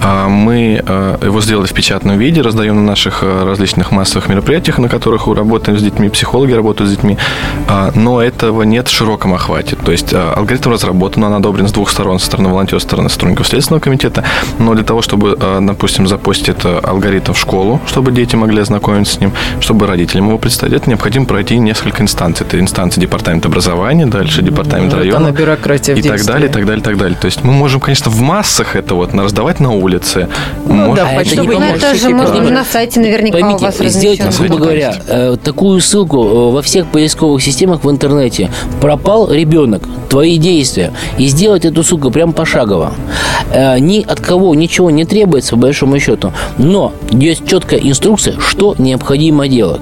[0.03, 0.83] А, Мы
[1.23, 5.83] его сделали в печатном виде, раздаем на наших различных массовых мероприятиях, на которых работаем с
[5.83, 7.17] детьми, психологи работают с детьми,
[7.95, 8.23] но
[8.59, 9.77] этого нет в широком охвате.
[9.77, 13.09] То есть а, алгоритм разработан, он одобрен с двух сторон, со стороны волонтеров, со стороны
[13.09, 14.25] сотрудников Следственного комитета,
[14.59, 19.21] но для того, чтобы, а, допустим, запустить алгоритм в школу, чтобы дети могли ознакомиться с
[19.21, 22.47] ним, чтобы родителям его представить, это необходимо пройти несколько инстанций.
[22.47, 25.19] Это инстанции департамента образования, дальше департамент Вот района.
[25.19, 27.17] она, бюрократия и так далее, и так далее, и так далее.
[27.21, 30.29] То есть мы можем, конечно, в массах это вот на- раздавать на улице.
[30.67, 31.85] Ну да, А это почтовые не Ну, поможет.
[31.85, 34.49] это же можно на сайте наверняка у Поймите, вас сделайте, размещено.
[34.49, 38.48] грубо говоря, э, такую ссылку э, во всех поисковых системах в интернете.
[38.81, 40.93] Пропал ребенок, твои действия.
[41.19, 42.93] И сделать эту ссылку прям пошагово.
[43.53, 46.33] Э, Ни от кого ничего не требуется, по большому счету.
[46.59, 49.81] Но есть четкая инструкция, что необходимо делать.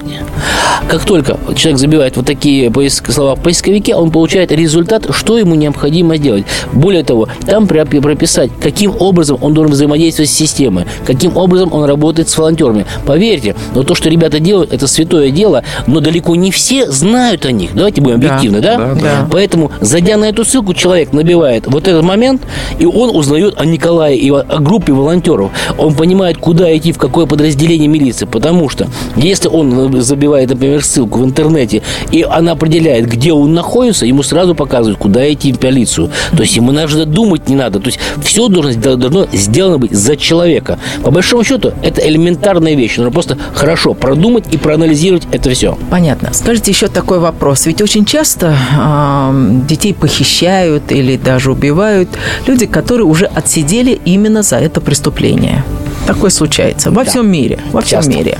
[0.87, 5.55] Как только человек забивает вот такие поиск- слова в поисковике, он получает результат, что ему
[5.55, 6.45] необходимо сделать.
[6.71, 11.83] Более того, там пропи- прописать, каким образом он должен взаимодействовать с системой, каким образом он
[11.85, 12.85] работает с волонтерами.
[13.05, 17.51] Поверьте, но то, что ребята делают, это святое дело, но далеко не все знают о
[17.51, 17.71] них.
[17.73, 18.37] Давайте будем Да.
[18.47, 18.77] Объективны, да?
[18.77, 19.27] Да, да.
[19.31, 22.41] Поэтому, зайдя на эту ссылку, человек набивает вот этот момент,
[22.79, 25.51] и он узнает о Николае и о группе волонтеров.
[25.77, 28.25] Он понимает, куда идти, в какое подразделение милиции.
[28.25, 31.81] Потому что, если он э, забивает, например, ссылку в интернете,
[32.11, 36.09] и она определяет, где он находится, ему сразу показывают, куда идти в полицию.
[36.35, 37.79] То есть ему даже думать не надо.
[37.79, 40.79] То есть все должно, должно сделано быть за человека.
[41.03, 42.97] По большому счету, это элементарная вещь.
[42.97, 45.77] Нужно просто хорошо продумать и проанализировать это все.
[45.89, 46.33] Понятно.
[46.33, 47.65] Скажите еще такой вопрос.
[47.65, 52.09] Ведь очень часто ам, детей похищают или даже убивают
[52.47, 55.63] люди, которые уже отсидели именно за это преступление.
[56.07, 57.09] Такое случается во Да.
[57.11, 58.11] всем мире, во всем Часто.
[58.11, 58.37] мире.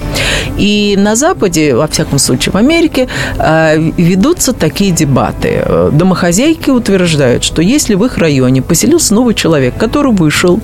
[0.58, 5.62] И на Западе, во всяком случае в Америке, э, ведутся такие дебаты.
[5.66, 10.60] Э, Домохозяйки утверждают, что если в их районе поселился новый человек, который вышел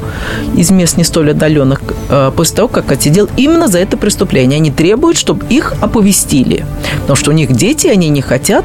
[0.56, 4.72] из мест не столь отдаленных э, после того, как отсидел именно за это преступление, они
[4.72, 6.66] требуют, чтобы их оповестили.
[7.02, 8.64] Потому что у них дети, они не хотят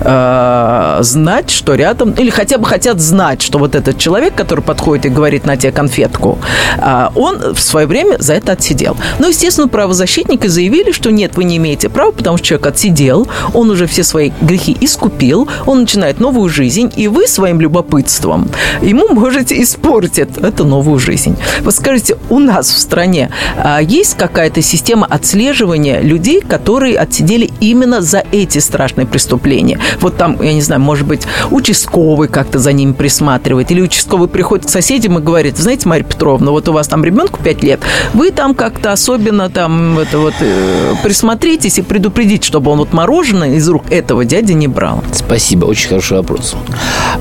[0.00, 5.06] э, знать, что рядом, или хотя бы хотят знать, что вот этот человек, который подходит
[5.06, 6.38] и говорит на тебе конфетку,
[6.78, 8.96] э, он в свое время за это отсидел.
[9.18, 13.70] Но, естественно, правозащитники заявили, что нет, вы не имеете права, потому что человек отсидел, он
[13.70, 18.50] уже все свои грехи искупил, он начинает новую жизнь, и вы своим любопытством
[18.82, 21.36] ему можете испортить эту новую жизнь.
[21.62, 28.02] Вот скажите, у нас в стране а, есть какая-то система отслеживания людей, которые отсидели именно
[28.02, 29.80] за эти страшные преступления?
[30.00, 34.66] Вот там, я не знаю, может быть, участковый как-то за ними присматривает, или участковый приходит
[34.66, 37.69] к соседям и говорит, знаете, Марья Петровна, вот у вас там ребенку 5 лет,
[38.14, 43.54] вы там как-то особенно там это вот э, присмотритесь и предупредите, чтобы он вот мороженое
[43.54, 45.04] из рук этого дяди не брал.
[45.12, 46.54] Спасибо, очень хороший вопрос.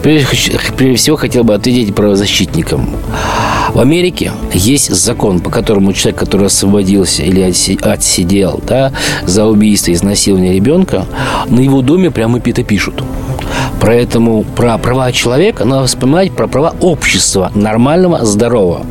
[0.01, 2.89] Прежде, прежде всего хотел бы ответить правозащитникам.
[3.73, 8.91] В Америке есть закон, по которому человек, который освободился или отси- отсидел да,
[9.25, 11.05] за убийство изнасилование ребенка,
[11.47, 13.03] на его доме прямо это пишут.
[13.81, 18.85] Поэтому про права человека надо вспоминать про права общества, нормального, здорового.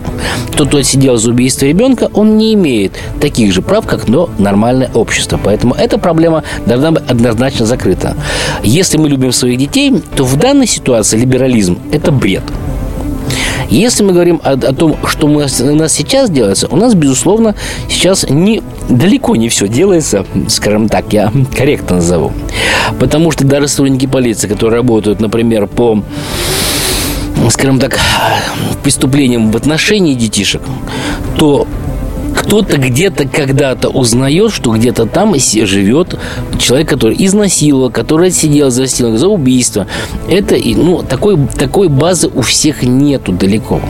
[0.57, 4.91] Тот, кто отсидел за убийство ребенка, он не имеет таких же прав, как но нормальное
[4.95, 5.39] общество.
[5.43, 8.17] Поэтому эта проблема должна быть однозначно закрыта.
[8.63, 12.43] Если мы любим своих детей, то в данной ситуации либерализм– это бред.
[13.69, 16.95] Если мы говорим о, о том, что у нас, у нас сейчас делается, у нас,
[16.95, 17.55] безусловно,
[17.89, 22.33] сейчас не, далеко не все делается, скажем так, я корректно назову.
[22.99, 26.03] Потому что даже сотрудники полиции, которые работают, например, по
[27.51, 27.99] скажем так,
[28.83, 30.63] преступлениям в отношении детишек,
[31.37, 31.67] то
[32.49, 36.19] кто-то где-то когда-то узнает, что где-то там живет
[36.59, 39.87] человек, который изнасиловал, который сидел за стеной, за убийство.
[40.31, 43.83] Это, и, ну, такой, такой базы у всех нету далеко.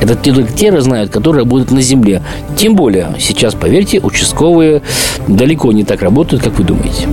[0.00, 2.20] Это те- только те знают, которые работают на земле.
[2.56, 4.82] Тем более, сейчас, поверьте, участковые
[5.28, 7.06] далеко не так работают, как вы думаете.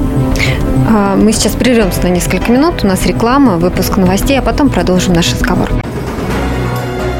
[0.89, 2.83] А, мы сейчас прервемся на несколько минут.
[2.83, 5.69] У нас реклама, выпуск новостей, а потом продолжим наш разговор.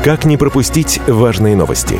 [0.04, 2.00] Как не пропустить важные новости?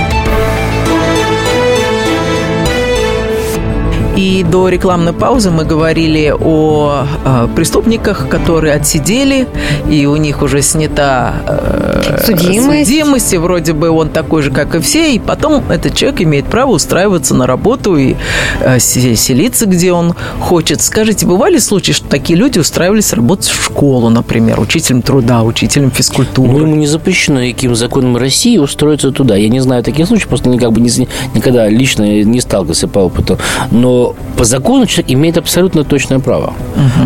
[4.21, 9.47] И до рекламной паузы мы говорили о э, преступниках, которые отсидели,
[9.89, 12.87] и у них уже снята э, Судимость.
[12.87, 16.45] судимость, и вроде бы он такой же, как и все, и потом этот человек имеет
[16.45, 18.13] право устраиваться на работу и
[18.59, 20.81] э, се- селиться, где он хочет.
[20.81, 26.51] Скажите, бывали случаи, что такие люди устраивались работать в школу, например, учителем труда, учителем физкультуры?
[26.51, 29.35] Ну, ему не запрещено никаким законом России устроиться туда.
[29.35, 33.39] Я не знаю таких случаев, просто никак бы не, никогда лично не сталкивался по опыту.
[33.71, 36.53] Но по закону человек имеет абсолютно точное право.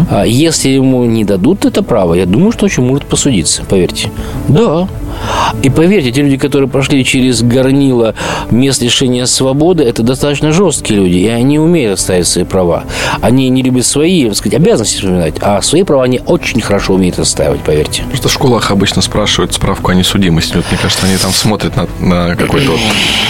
[0.10, 4.10] А если ему не дадут это право, я думаю, что очень может посудиться, поверьте.
[4.48, 4.88] Да.
[5.64, 8.16] И поверьте, те люди, которые прошли через горнило
[8.52, 12.84] мест лишения свободы, это достаточно жесткие люди, и они умеют отставить свои права.
[13.22, 17.20] Они не любят свои, так сказать, обязанности вспоминать, а свои права они очень хорошо умеют
[17.20, 18.04] отстаивать, поверьте.
[18.10, 20.56] Просто в школах обычно спрашивают справку о несудимости.
[20.56, 22.80] Вот, мне кажется, они там смотрят на, на какой-то вот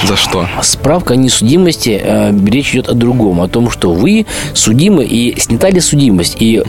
[0.08, 0.47] за что.
[0.62, 5.69] Справка о несудимости, э, речь идет о другом, о том, что вы судимы и снята
[5.69, 6.62] ли судимость, и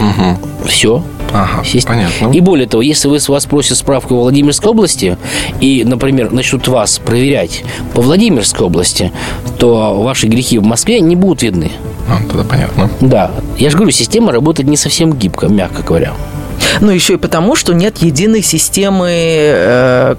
[0.67, 1.03] все.
[1.33, 2.33] Ага, понятно.
[2.33, 5.16] И более того, если вы вас просят справку в Владимирской области
[5.61, 9.13] и, например, начнут вас проверять по Владимирской области,
[9.59, 11.71] то ваши грехи в Москве не будут видны.
[12.09, 12.91] А, тогда понятно.
[13.01, 16.13] Да, я же говорю, система работает не совсем гибко, мягко говоря.
[16.81, 20.17] Ну, еще и потому, что нет единой системы э,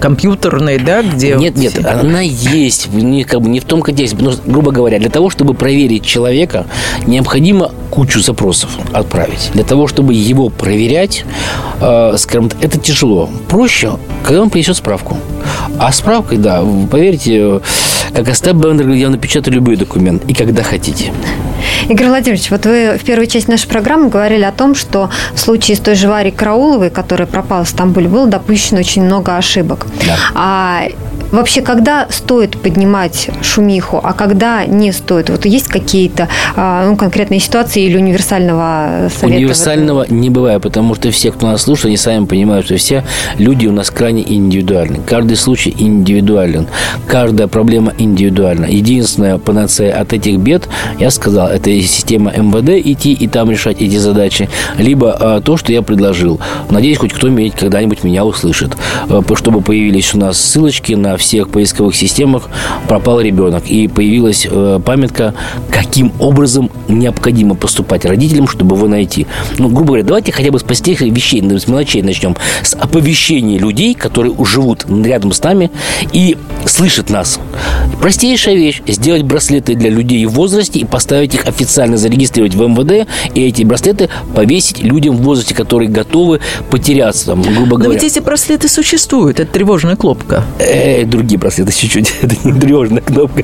[0.00, 1.34] компьютерной, да, где...
[1.34, 4.16] Нет, вот нет, она есть, не, как бы не в том контексте.
[4.16, 6.66] Что, грубо говоря, для того, чтобы проверить человека,
[7.06, 9.50] необходимо кучу запросов отправить.
[9.54, 11.24] Для того, чтобы его проверять,
[11.80, 13.28] э, скажем так, это тяжело.
[13.48, 13.92] Проще,
[14.24, 15.18] когда он принесет справку.
[15.78, 17.60] А справкой, да, поверьте,
[18.16, 21.12] как Остап Бендер я напечатаю любой документ, и когда хотите.
[21.86, 25.76] Игорь Владимирович, вот вы в первой части нашей программы говорили о том, что в случае
[25.76, 29.86] с той же Варей Карауловой, которая пропала в Стамбуле, было допущено очень много ошибок.
[30.06, 30.16] Да.
[30.34, 30.84] А
[31.32, 35.30] вообще, когда стоит поднимать шумиху, а когда не стоит?
[35.30, 39.38] Вот есть какие-то а, ну, конкретные ситуации или универсального совета?
[39.38, 43.04] Универсального не бывает, потому что все, кто нас слушает, они сами понимают, что все
[43.38, 44.98] люди у нас крайне индивидуальны.
[45.06, 46.66] Каждый случай индивидуален.
[47.06, 48.66] Каждая проблема индивидуальна.
[48.66, 53.96] Единственная панацея от этих бед, я сказал, это система МВД идти и там решать эти
[53.96, 56.40] задачи, либо а, то, что я предложил.
[56.70, 58.76] Надеюсь, хоть кто-нибудь когда-нибудь меня услышит.
[59.08, 62.48] А, чтобы появились у нас ссылочки на всех поисковых системах
[62.88, 63.66] «Пропал ребенок».
[63.68, 65.34] И появилась э, памятка,
[65.70, 69.26] каким образом необходимо поступать родителям, чтобы его найти.
[69.58, 72.36] Ну, грубо говоря, давайте хотя бы с простейших вещей, ну, с мелочей начнем.
[72.62, 75.70] С оповещения людей, которые живут рядом с нами
[76.12, 77.40] и слышат нас.
[78.00, 83.08] Простейшая вещь– сделать браслеты для людей в возрасте и поставить их официально зарегистрировать в МВД,
[83.34, 88.00] и эти браслеты повесить людям в возрасте, которые готовы потеряться, там, грубо Но говоря.
[88.00, 90.44] ведь эти браслеты существуют, это тревожная кнопка.
[90.58, 92.12] Э, другие браслеты чуть-чуть.
[92.22, 93.42] Это не тревожная кнопка.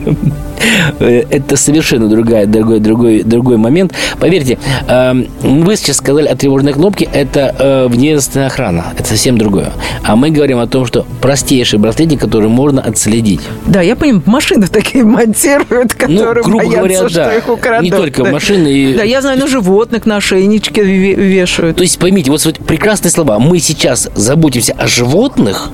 [1.00, 3.92] Э, Это совершенно другая, другой, другой, другой момент.
[4.18, 8.86] Поверьте, э, вы сейчас сказали о тревожной кнопке, это э, внедомственная охрана.
[8.98, 9.72] Это совсем другое.
[10.04, 13.40] А мы говорим о том, что простейший браслетик, который можно отследить.
[13.66, 17.34] Да, я понимаю, машины такие монтируют, которые грубо боятся, говоря, что да.
[17.34, 17.82] их украдут.
[17.84, 18.30] Не только Да.
[18.30, 21.76] машины и- Да, я знаю, ну, животных на шейничке ве- вешают.
[21.76, 23.38] То есть поймите, вот, вот прекрасные слова.
[23.38, 25.70] Мы сейчас заботимся о животных,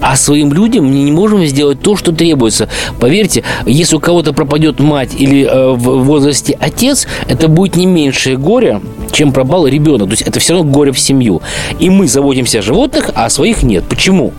[0.00, 2.68] а своим людям не можем сделать то, что требуется.
[3.00, 8.36] Поверьте, если у кого-то пропадет мать или э, в возрасте отец, это будет не меньшее
[8.36, 8.80] горе,
[9.12, 10.08] чем пропал ребенок.
[10.08, 11.42] То есть это все равно горе в семью.
[11.78, 13.84] И мы заботимся о животных, а своих нет.
[13.88, 14.32] Почему?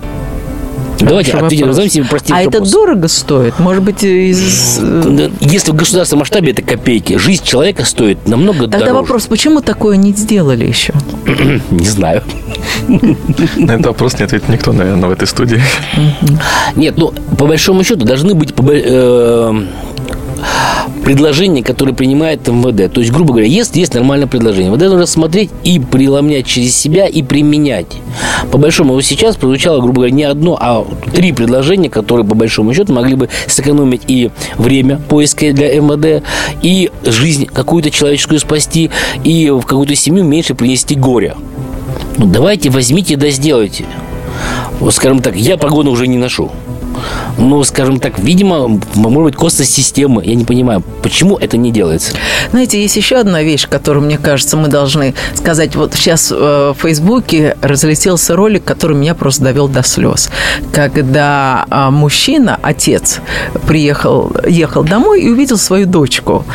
[1.00, 3.60] Давайте ответим, себе простейший А это дорого стоит?
[3.60, 4.80] Может быть, из...
[5.40, 8.94] Если в государственном масштабе это копейки, жизнь человека стоит намного Тогда дороже.
[8.94, 10.94] вопрос, почему такое не сделали еще?
[11.72, 12.24] Не знаю.
[13.58, 15.62] На этот вопрос не ответит никто, наверное, в этой студии.
[16.76, 19.64] Нет, ну, по большому счету, должны быть э,
[21.04, 22.92] предложение, которое принимает МВД.
[22.92, 27.08] То есть, грубо говоря, если есть нормальное предложение, МВД нужно смотреть и преломнять через себя
[27.08, 27.88] и применять.
[28.52, 32.94] По большому, сейчас прозвучало, грубо говоря, не одно, а три предложения, которые, по большому счету,
[32.94, 36.24] могли бы сэкономить и время поиска для МВД,
[36.62, 38.90] и жизнь какую-то человеческую спасти,
[39.24, 41.36] и в какую-то семью меньше принести горя.
[42.18, 43.86] Ну, давайте возьмите да сделайте.
[44.80, 46.52] Вот, скажем так, я погоны уже не ношу
[47.38, 50.24] ну, скажем так, видимо, может быть, косность системы.
[50.26, 52.14] Я не понимаю, почему это не делается.
[52.52, 55.76] Знаете, есть еще одна вещь, которую, мне кажется, мы должны сказать.
[55.76, 60.30] Вот сейчас э, в Фейсбуке разлетелся ролик, который меня просто довел до слез.
[60.74, 63.20] Когда а, мужчина, отец,
[63.68, 66.46] приехал, ехал домой и увидел свою дочку.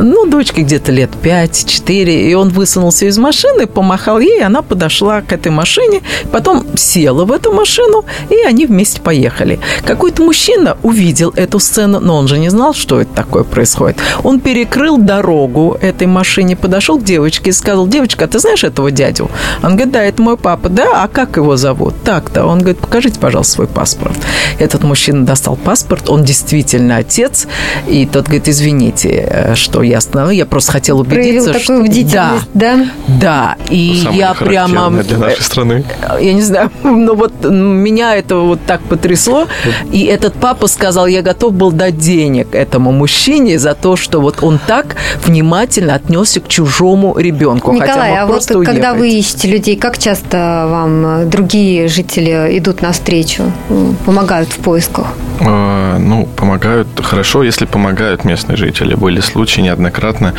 [0.00, 5.32] Ну, дочке где-то лет 5-4, и он высунулся из машины, помахал ей, она подошла к
[5.32, 9.60] этой машине, потом села в эту машину, и они вместе поехали.
[9.90, 13.98] Какой-то мужчина увидел эту сцену, но он же не знал, что это такое происходит.
[14.22, 18.92] Он перекрыл дорогу этой машине, подошел к девочке и сказал, девочка, а ты знаешь этого
[18.92, 19.28] дядю?
[19.64, 20.68] Он говорит, да, это мой папа.
[20.68, 21.94] Да, а как его зовут?
[22.04, 22.46] Так-то.
[22.46, 24.16] Он говорит, покажите, пожалуйста, свой паспорт.
[24.60, 27.48] Этот мужчина достал паспорт, он действительно отец.
[27.88, 32.12] И тот говорит, извините, э, что я остановил, я просто хотел убедиться, Проявил такую что...
[32.12, 32.86] Да, да.
[33.08, 35.02] Да, и Самое я прямо...
[35.02, 35.84] для нашей страны.
[36.20, 39.48] Я не знаю, но вот меня это вот так потрясло.
[39.92, 44.42] И этот папа сказал, я готов был дать денег этому мужчине за то, что вот
[44.42, 47.72] он так внимательно отнесся к чужому ребенку.
[47.72, 48.66] Николай, хотя а вот уехать.
[48.66, 53.52] когда вы ищете людей, как часто вам э, другие жители идут навстречу,
[54.04, 55.06] помогают в поисках?
[55.40, 58.94] Э, Ну, помогают хорошо, если помогают местные жители.
[58.94, 60.34] Были случаи неоднократно,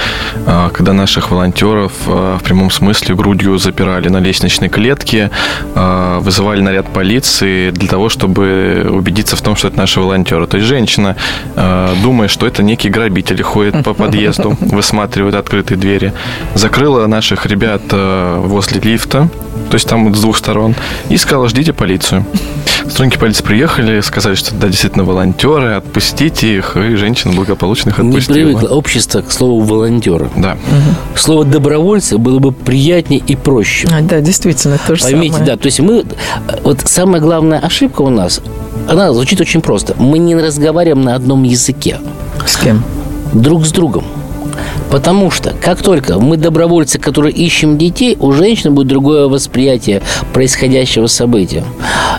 [0.46, 5.30] э, когда наших волонтеров э, в прямом смысле грудью запирали на лестничной клетке,
[5.76, 8.88] э, вызывали наряд полиции для того, чтобы
[9.22, 10.48] убедиться в том, что это наши волонтеры.
[10.48, 11.16] То есть женщина,
[11.56, 16.14] э, думая, что это некий грабитель, ходит по подъезду, высматривает открытые двери,
[16.56, 19.28] закрыла наших ребят э, возле лифта,
[19.70, 20.76] то есть там вот с двух сторон,
[21.10, 22.26] и сказала, ждите полицию.
[22.92, 28.10] Сотрудники полиции приехали, сказали, что да, действительно волонтеры, отпустите их, и женщина благополучно их Не
[28.10, 28.34] отпустила.
[28.36, 30.30] привыкло общество к слову волонтера.
[30.36, 30.58] Да.
[31.16, 33.88] Слово добровольцы было бы приятнее и проще.
[33.94, 35.52] А, Да, действительно, то же Поймите, самое.
[35.54, 36.04] да, то есть мы,
[36.64, 38.42] вот самая главная ошибка у нас,
[38.90, 39.96] она звучит очень просто.
[39.98, 41.98] Мы не разговариваем на одном языке
[42.46, 42.84] С кем?
[43.32, 44.04] друг с другом.
[44.90, 50.02] Потому что, как только мы добровольцы, которые ищем детей, у женщины будет другое восприятие
[50.34, 51.64] происходящего события.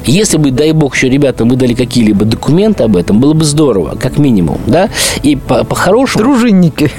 [0.06, 4.18] Если бы, дай бог, еще ребятам выдали какие-либо документы об этом, было бы здорово, как
[4.18, 4.88] минимум, да?
[5.22, 6.24] И по- по-хорошему...
[6.24, 6.90] Дружинники.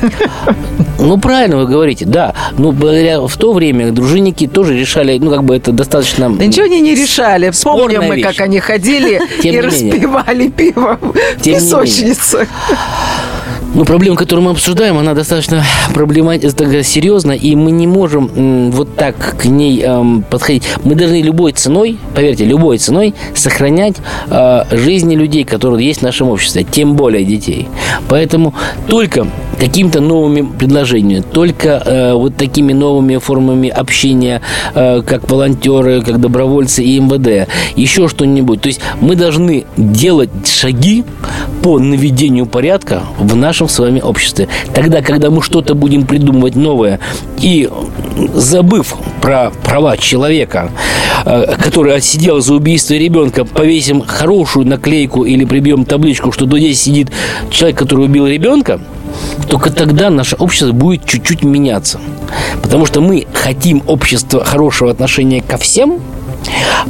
[1.00, 2.34] Ну, правильно вы говорите, да.
[2.58, 6.30] Ну, благодаря в то время дружинники тоже решали, ну, как бы это достаточно...
[6.30, 7.52] Да ничего они не решали.
[7.64, 8.26] Помним мы, вещь.
[8.26, 9.62] как они ходили Тем и не менее.
[9.64, 12.48] распивали пиво в Тем песочнице.
[13.76, 15.64] Ну, проблема, которую мы обсуждаем, она достаточно
[15.96, 20.64] проблематична, серьезна, и мы не можем вот так к ней эм, подходить.
[20.84, 23.96] Мы должны любой ценой, поверьте, любой ценой сохранять
[24.30, 27.68] э, жизни людей, которые есть в нашем обществе, тем более детей.
[28.10, 28.54] Поэтому
[28.88, 29.26] только
[29.60, 34.42] какими-то новыми предложениями, только э, вот такими новыми формами общения,
[34.76, 38.62] э, как волонтеры, как добровольцы и МВД, еще что-нибудь.
[38.62, 41.04] То есть мы должны делать шаги
[41.62, 44.48] по наведению порядка в нашем с вами обществе.
[44.74, 47.00] Тогда, когда мы что-то будем придумывать новое
[47.42, 47.70] и
[48.34, 50.72] забыв про права человека,
[51.26, 57.12] э, который отсидел за убийство ребенка, повесим хорошую наклейку или прибьем табличку, что здесь сидит
[57.50, 58.80] человек, который убил ребенка,
[59.50, 62.00] только тогда наше общество будет чуть-чуть меняться.
[62.62, 66.00] Потому что мы хотим общества хорошего отношения ко всем,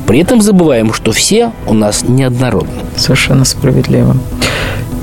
[0.08, 2.72] при этом забываем, что все у нас неоднородны.
[2.98, 4.16] Совершенно справедливо.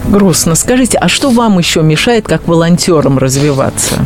[0.08, 0.54] Грустно.
[0.54, 3.96] Скажите, а что вам еще мешает как волонтерам развиваться?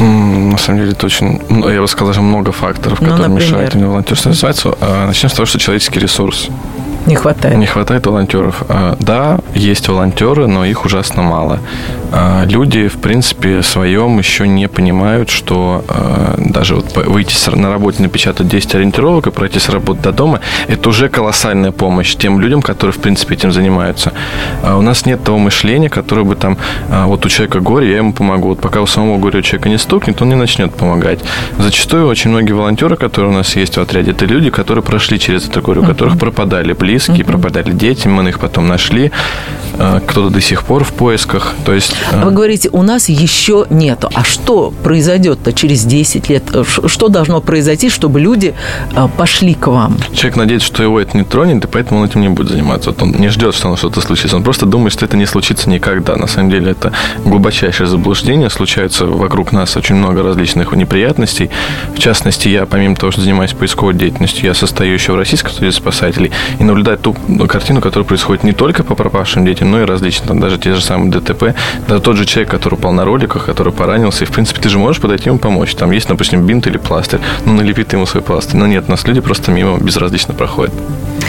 [0.00, 3.52] На самом деле, это очень, ну, я бы сказал, даже много факторов, Ну, которые например?
[3.52, 4.74] мешают мне волонтерству развиваться.
[4.80, 6.48] А, Начнем с того, что человеческий ресурс.
[7.06, 7.56] Не хватает.
[7.58, 8.64] Не хватает волонтеров.
[8.68, 11.60] А, Да, есть волонтеры, но их ужасно мало.
[12.16, 18.02] А, Люди, в принципе, своем еще не понимают, что а, даже вот выйти на работе,
[18.02, 22.62] напечатать 10 ориентировок и пройти с работы до дома, это уже колоссальная помощь тем людям,
[22.62, 24.12] которые, в принципе, этим занимаются.
[24.62, 26.56] А У нас нет того мышления, которое бы там,
[26.88, 28.50] вот у человека горе, я ему помогу.
[28.50, 31.18] Вот пока у самого горя у человека не стукнет, он не начнет помогать.
[31.58, 35.48] Зачастую очень многие волонтеры, которые у нас есть в отряде, это люди, которые прошли через
[35.48, 39.10] это горе, у которых пропадали близкие, пропадали дети, мы их потом нашли.
[40.06, 41.54] кто-то до сих пор в поисках.
[41.64, 44.10] То есть, а Вы говорите, у нас еще нету.
[44.14, 46.44] А что произойдет-то через 10 лет?
[46.86, 48.54] Что должно произойти, чтобы люди
[49.16, 49.98] пошли к вам?
[50.14, 52.90] Человек надеется, что его это не тронет, и поэтому он этим не будет заниматься.
[52.90, 54.36] Вот он не ждет, что что-то случится.
[54.36, 56.16] Он просто думает, что это не случится никогда.
[56.16, 56.92] На самом деле это
[57.24, 58.50] глубочайшее заблуждение.
[58.50, 61.50] Случается вокруг нас очень много различных неприятностей.
[61.94, 65.76] В частности, я, помимо того, что занимаюсь поисковой деятельностью, я состою еще в Российском союзе
[65.76, 67.14] спасателей и наблюдать ту
[67.48, 70.80] картину, которая происходит не только по пропавшим детям, но и различным, там, даже те же
[70.80, 71.54] самые ДТП.
[72.02, 75.00] Тот же человек, который упал на роликах, который поранился, и, в принципе, ты же можешь
[75.00, 75.74] подойти ему помочь.
[75.74, 78.56] Там есть, допустим, бинт или пластырь, ну, налепит ему свой пластырь.
[78.56, 80.72] Но нет, нас люди просто мимо безразлично проходят.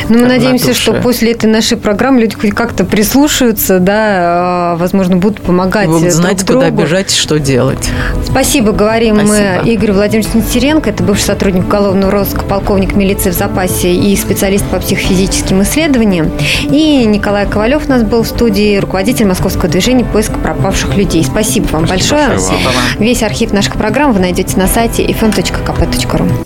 [0.10, 5.18] Ну, мы надеемся, что после этой нашей программы люди хоть как-то прислушаются, да, а, возможно,
[5.18, 5.88] будут помогать.
[5.88, 7.89] Вы знаете, друг куда бежать, что делать.
[8.24, 9.62] Спасибо, говорим Спасибо.
[9.64, 14.66] мы Игорь Владимирович Нестеренко, это бывший сотрудник уголовного розыска, полковник милиции в запасе и специалист
[14.66, 16.32] по психофизическим исследованиям.
[16.64, 21.24] И Николай Ковалев у нас был в студии, руководитель московского движения поиска пропавших людей.
[21.24, 22.30] Спасибо вам Спасибо большое.
[22.30, 22.60] Большое
[23.00, 26.46] Весь архив наших программ вы найдете на сайте fm.kp.ru.